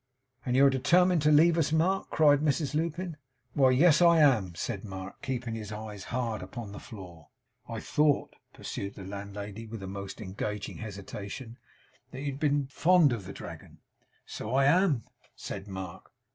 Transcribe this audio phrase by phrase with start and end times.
[0.43, 3.17] 'And you are determined to leave us, Mark?' cried Mrs Lupin.
[3.53, 7.27] 'Why, yes; I am,' said Mark; keeping his eyes hard upon the floor.
[7.69, 11.59] 'I thought,' pursued the landlady, with a most engaging hesitation,
[12.09, 13.77] 'that you had been fond of the Dragon?'
[14.25, 15.03] 'So I am,'
[15.35, 16.09] said Mark.